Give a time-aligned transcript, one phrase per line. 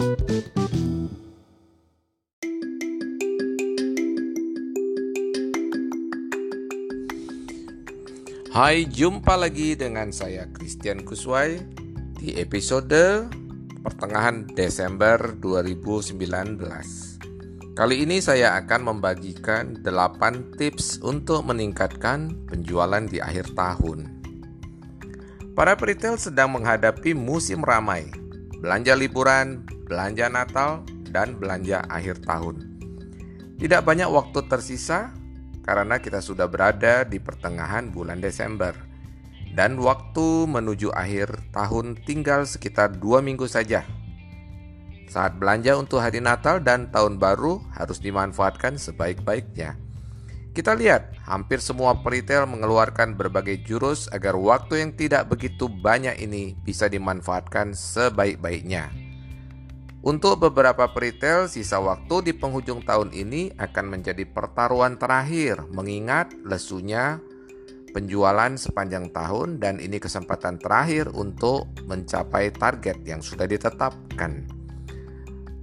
[0.00, 0.08] Hai,
[8.88, 11.60] jumpa lagi dengan saya Christian Kuswai
[12.16, 13.28] di episode
[13.84, 16.16] pertengahan Desember 2019.
[17.76, 24.08] Kali ini saya akan membagikan 8 tips untuk meningkatkan penjualan di akhir tahun.
[25.52, 28.08] Para peritel sedang menghadapi musim ramai,
[28.64, 32.62] belanja liburan, belanja Natal, dan belanja akhir tahun.
[33.58, 35.10] Tidak banyak waktu tersisa
[35.66, 38.72] karena kita sudah berada di pertengahan bulan Desember
[39.52, 43.82] dan waktu menuju akhir tahun tinggal sekitar dua minggu saja.
[45.10, 49.74] Saat belanja untuk hari Natal dan Tahun Baru harus dimanfaatkan sebaik-baiknya.
[50.54, 56.54] Kita lihat, hampir semua peritel mengeluarkan berbagai jurus agar waktu yang tidak begitu banyak ini
[56.62, 58.99] bisa dimanfaatkan sebaik-baiknya.
[60.00, 67.20] Untuk beberapa peritel, sisa waktu di penghujung tahun ini akan menjadi pertaruhan terakhir, mengingat lesunya
[67.92, 74.48] penjualan sepanjang tahun, dan ini kesempatan terakhir untuk mencapai target yang sudah ditetapkan.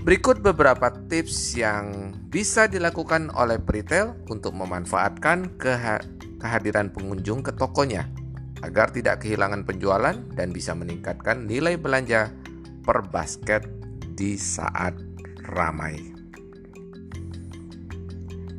[0.00, 8.08] Berikut beberapa tips yang bisa dilakukan oleh peritel untuk memanfaatkan kehadiran pengunjung ke tokonya
[8.64, 12.32] agar tidak kehilangan penjualan dan bisa meningkatkan nilai belanja
[12.82, 13.81] per basket
[14.12, 14.96] di saat
[15.48, 15.98] ramai.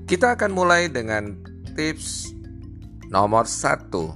[0.03, 1.33] Kita akan mulai dengan
[1.73, 2.35] tips
[3.09, 4.13] nomor satu.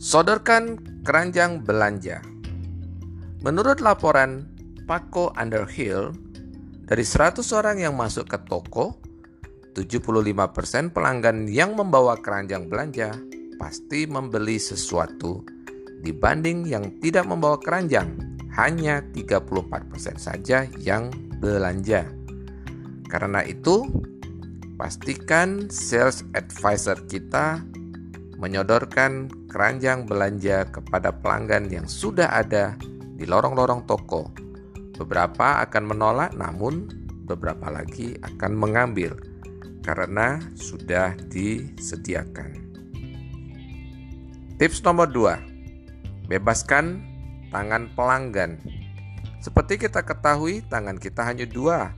[0.00, 2.22] Sodorkan keranjang belanja.
[3.44, 4.48] Menurut laporan
[4.86, 6.14] Paco Underhill,
[6.86, 8.98] dari 100 orang yang masuk ke toko,
[9.76, 13.12] 75% pelanggan yang membawa keranjang belanja
[13.60, 15.44] pasti membeli sesuatu
[16.00, 22.08] dibanding yang tidak membawa keranjang hanya 34% saja yang belanja.
[23.06, 23.86] Karena itu,
[24.80, 27.62] pastikan sales advisor kita
[28.36, 32.76] menyodorkan keranjang belanja kepada pelanggan yang sudah ada
[33.16, 34.28] di lorong-lorong toko.
[34.96, 36.88] Beberapa akan menolak, namun
[37.28, 39.16] beberapa lagi akan mengambil
[39.84, 42.64] karena sudah disediakan.
[44.56, 46.32] Tips nomor 2.
[46.32, 47.15] Bebaskan
[47.56, 48.60] tangan pelanggan.
[49.40, 51.96] Seperti kita ketahui, tangan kita hanya dua.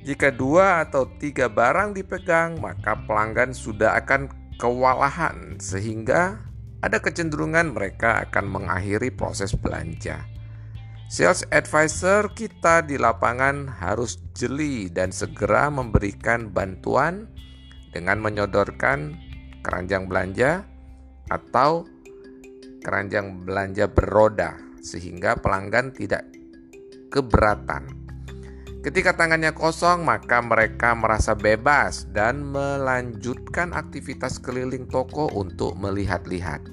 [0.00, 6.40] Jika dua atau tiga barang dipegang, maka pelanggan sudah akan kewalahan, sehingga
[6.80, 10.24] ada kecenderungan mereka akan mengakhiri proses belanja.
[11.12, 17.28] Sales advisor kita di lapangan harus jeli dan segera memberikan bantuan
[17.92, 19.12] dengan menyodorkan
[19.60, 20.64] keranjang belanja
[21.28, 21.84] atau
[22.82, 26.26] keranjang belanja beroda sehingga pelanggan tidak
[27.08, 28.02] keberatan.
[28.82, 36.66] Ketika tangannya kosong, maka mereka merasa bebas dan melanjutkan aktivitas keliling toko untuk melihat-lihat.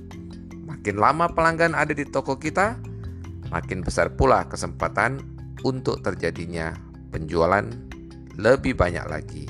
[0.66, 2.82] Makin lama pelanggan ada di toko kita,
[3.54, 5.22] makin besar pula kesempatan
[5.62, 6.74] untuk terjadinya
[7.14, 7.70] penjualan
[8.42, 9.46] lebih banyak lagi.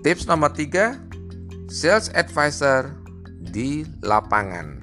[0.00, 0.96] Tips nomor tiga,
[1.68, 3.03] sales advisor
[3.54, 4.82] di lapangan.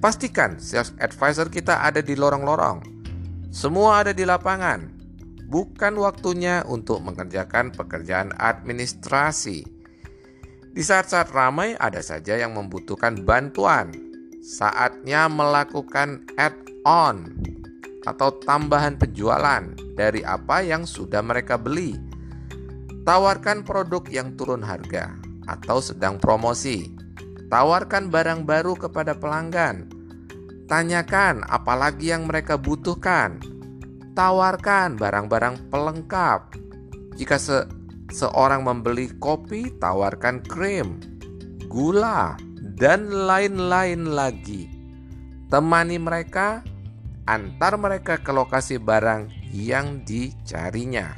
[0.00, 2.80] Pastikan sales advisor kita ada di lorong-lorong.
[3.52, 4.96] Semua ada di lapangan.
[5.52, 9.68] Bukan waktunya untuk mengerjakan pekerjaan administrasi.
[10.72, 13.92] Di saat-saat ramai ada saja yang membutuhkan bantuan.
[14.40, 17.36] Saatnya melakukan add-on
[18.08, 22.00] atau tambahan penjualan dari apa yang sudah mereka beli.
[23.04, 26.92] Tawarkan produk yang turun harga atau sedang promosi.
[27.48, 29.88] Tawarkan barang baru kepada pelanggan.
[30.68, 33.40] Tanyakan apalagi yang mereka butuhkan.
[34.12, 36.52] Tawarkan barang-barang pelengkap.
[37.16, 37.64] Jika se
[38.12, 41.00] seorang membeli kopi, tawarkan krim,
[41.72, 42.36] gula,
[42.76, 44.68] dan lain-lain lagi.
[45.48, 46.60] Temani mereka,
[47.24, 51.16] antar mereka ke lokasi barang yang dicarinya.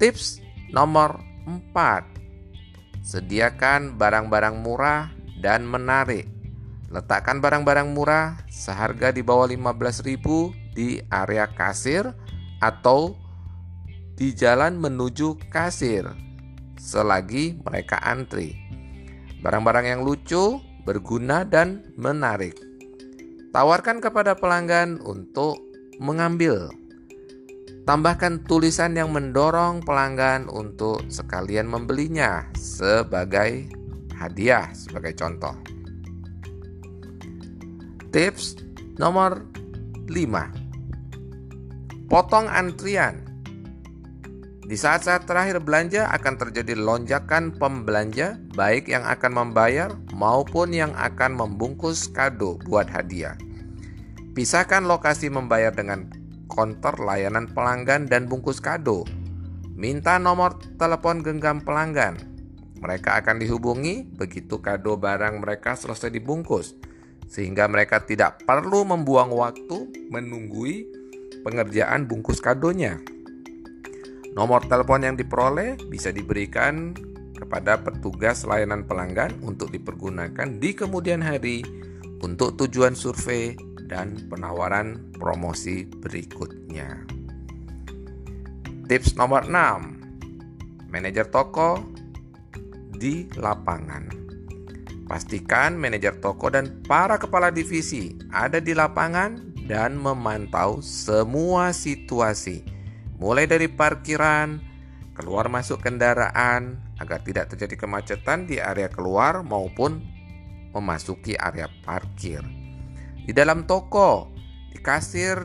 [0.00, 0.40] Tips
[0.72, 2.19] nomor 4
[3.00, 5.08] Sediakan barang-barang murah
[5.40, 6.28] dan menarik.
[6.90, 12.12] Letakkan barang-barang murah seharga di bawah 15.000 di area kasir
[12.60, 13.16] atau
[14.18, 16.04] di jalan menuju kasir
[16.76, 18.56] selagi mereka antri.
[19.40, 22.56] Barang-barang yang lucu, berguna dan menarik.
[23.52, 25.56] Tawarkan kepada pelanggan untuk
[26.00, 26.72] mengambil
[27.88, 33.66] Tambahkan tulisan yang mendorong pelanggan untuk sekalian membelinya sebagai
[34.20, 35.56] hadiah, sebagai contoh.
[38.12, 38.60] Tips
[39.00, 39.48] nomor
[40.12, 40.12] 5.
[42.10, 43.22] Potong antrian.
[44.70, 51.34] Di saat-saat terakhir belanja akan terjadi lonjakan pembelanja baik yang akan membayar maupun yang akan
[51.34, 53.34] membungkus kado buat hadiah.
[54.30, 56.19] Pisahkan lokasi membayar dengan
[56.50, 59.06] konter layanan pelanggan dan bungkus kado.
[59.78, 62.18] Minta nomor telepon genggam pelanggan.
[62.82, 66.74] Mereka akan dihubungi begitu kado barang mereka selesai dibungkus,
[67.30, 70.90] sehingga mereka tidak perlu membuang waktu menunggui
[71.46, 72.98] pengerjaan bungkus kadonya.
[74.34, 76.92] Nomor telepon yang diperoleh bisa diberikan
[77.34, 81.64] kepada petugas layanan pelanggan untuk dipergunakan di kemudian hari
[82.20, 83.56] untuk tujuan survei
[83.90, 87.02] dan penawaran promosi berikutnya.
[88.86, 90.86] Tips nomor 6.
[90.94, 91.82] Manajer toko
[92.94, 94.06] di lapangan.
[95.10, 102.62] Pastikan manajer toko dan para kepala divisi ada di lapangan dan memantau semua situasi,
[103.18, 104.62] mulai dari parkiran,
[105.18, 110.02] keluar masuk kendaraan, agar tidak terjadi kemacetan di area keluar maupun
[110.70, 112.59] memasuki area parkir.
[113.24, 114.30] Di dalam toko,
[114.70, 115.40] di kasir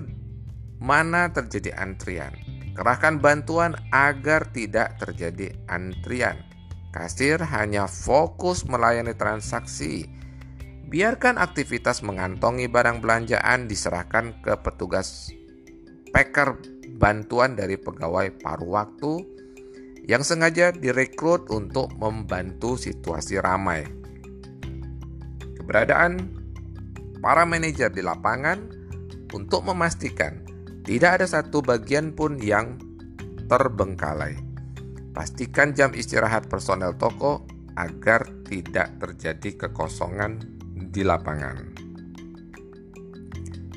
[0.80, 2.32] mana terjadi antrian.
[2.76, 6.36] Kerahkan bantuan agar tidak terjadi antrian.
[6.92, 10.16] Kasir hanya fokus melayani transaksi
[10.86, 15.34] Biarkan aktivitas mengantongi barang belanjaan diserahkan ke petugas
[16.14, 16.62] packer
[17.02, 19.26] bantuan dari pegawai paruh waktu
[20.06, 23.82] yang sengaja direkrut untuk membantu situasi ramai.
[25.58, 26.45] Keberadaan
[27.26, 28.70] para manajer di lapangan
[29.34, 30.46] untuk memastikan
[30.86, 32.78] tidak ada satu bagian pun yang
[33.50, 34.38] terbengkalai.
[35.10, 37.42] Pastikan jam istirahat personel toko
[37.82, 40.38] agar tidak terjadi kekosongan
[40.94, 41.74] di lapangan.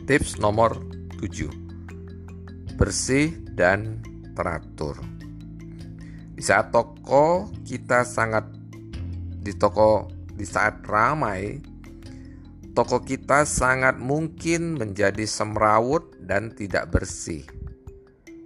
[0.05, 0.77] Tips nomor
[1.17, 2.77] 7.
[2.77, 4.05] Bersih dan
[4.37, 5.01] teratur.
[6.37, 8.45] Di saat toko kita sangat
[9.41, 11.68] di toko di saat ramai
[12.79, 17.43] toko kita sangat mungkin menjadi semrawut dan tidak bersih.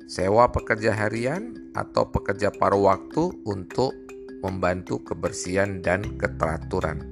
[0.08, 3.92] Sewa pekerja harian atau pekerja paruh waktu untuk
[4.40, 7.04] membantu kebersihan dan keteraturan.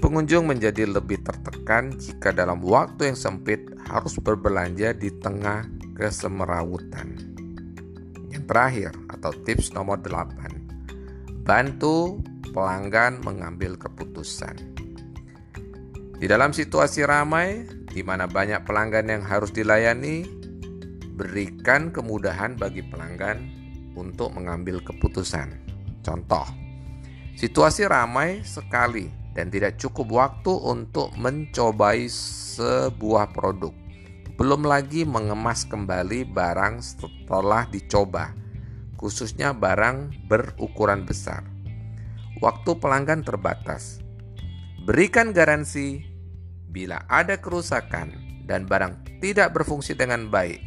[0.00, 7.20] Pengunjung menjadi lebih tertekan jika dalam waktu yang sempit harus berbelanja di tengah kesemerawutan.
[8.32, 11.44] Yang terakhir atau tips nomor 8.
[11.44, 12.16] Bantu
[12.56, 14.71] pelanggan mengambil keputusan.
[16.22, 20.22] Di dalam situasi ramai di mana banyak pelanggan yang harus dilayani,
[21.18, 23.42] berikan kemudahan bagi pelanggan
[23.98, 25.58] untuk mengambil keputusan.
[26.06, 26.46] Contoh,
[27.34, 33.74] situasi ramai sekali dan tidak cukup waktu untuk mencobai sebuah produk.
[34.38, 38.30] Belum lagi mengemas kembali barang setelah dicoba,
[38.94, 41.42] khususnya barang berukuran besar.
[42.38, 43.98] Waktu pelanggan terbatas.
[44.82, 46.11] Berikan garansi
[46.72, 48.16] bila ada kerusakan
[48.48, 50.58] dan barang tidak berfungsi dengan baik,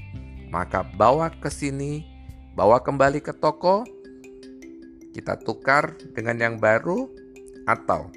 [0.54, 2.06] maka bawa ke sini,
[2.54, 3.84] bawa kembali ke toko,
[5.12, 7.10] kita tukar dengan yang baru
[7.68, 8.07] atau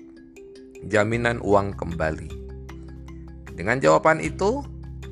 [0.86, 2.30] jaminan uang kembali.
[3.58, 4.62] Dengan jawaban itu,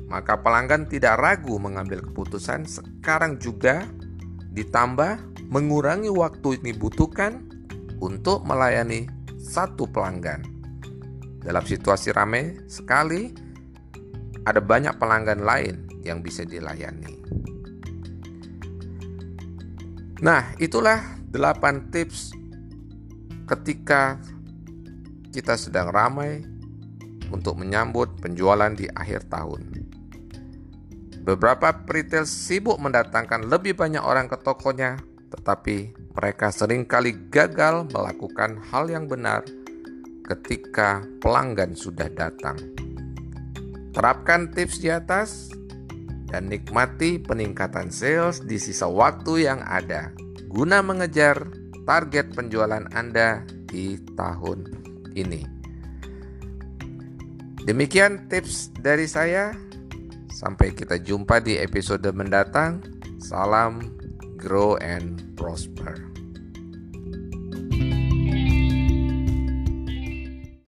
[0.07, 3.83] maka pelanggan tidak ragu mengambil keputusan sekarang juga
[4.55, 5.19] ditambah
[5.51, 7.43] mengurangi waktu ini dibutuhkan
[7.99, 10.56] untuk melayani satu pelanggan.
[11.47, 13.31] Dalam situasi ramai sekali,
[14.43, 17.07] ada banyak pelanggan lain yang bisa dilayani.
[20.19, 20.99] Nah, itulah
[21.31, 22.35] 8 tips
[23.47, 24.19] ketika
[25.31, 26.43] kita sedang ramai
[27.31, 29.71] untuk menyambut penjualan di akhir tahun.
[31.23, 34.99] Beberapa retail sibuk mendatangkan lebih banyak orang ke tokonya,
[35.31, 39.47] tetapi mereka sering kali gagal melakukan hal yang benar
[40.27, 42.59] ketika pelanggan sudah datang.
[43.95, 45.49] Terapkan tips di atas
[46.27, 50.11] dan nikmati peningkatan sales di sisa waktu yang ada
[50.51, 51.47] guna mengejar
[51.87, 54.67] target penjualan Anda di tahun
[55.15, 55.41] ini.
[57.67, 59.51] Demikian tips dari saya.
[60.31, 62.79] Sampai kita jumpa di episode mendatang.
[63.17, 63.91] Salam,
[64.37, 66.16] grow, and prosper.